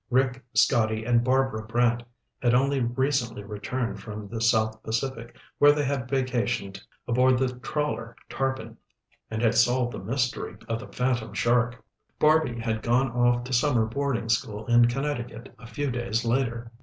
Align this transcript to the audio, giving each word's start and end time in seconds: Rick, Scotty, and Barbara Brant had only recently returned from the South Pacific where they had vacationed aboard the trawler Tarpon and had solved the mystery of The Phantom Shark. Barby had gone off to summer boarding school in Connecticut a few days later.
Rick, 0.09 0.43
Scotty, 0.55 1.05
and 1.05 1.23
Barbara 1.23 1.63
Brant 1.67 2.01
had 2.41 2.55
only 2.55 2.79
recently 2.79 3.43
returned 3.43 4.01
from 4.01 4.27
the 4.27 4.41
South 4.41 4.81
Pacific 4.81 5.37
where 5.59 5.73
they 5.73 5.83
had 5.85 6.09
vacationed 6.09 6.81
aboard 7.07 7.37
the 7.37 7.53
trawler 7.59 8.15
Tarpon 8.27 8.77
and 9.29 9.43
had 9.43 9.53
solved 9.53 9.91
the 9.93 9.99
mystery 9.99 10.57
of 10.67 10.79
The 10.79 10.87
Phantom 10.87 11.35
Shark. 11.35 11.85
Barby 12.17 12.57
had 12.59 12.81
gone 12.81 13.11
off 13.11 13.43
to 13.43 13.53
summer 13.53 13.85
boarding 13.85 14.27
school 14.29 14.65
in 14.65 14.87
Connecticut 14.87 15.53
a 15.59 15.67
few 15.67 15.91
days 15.91 16.25
later. 16.25 16.71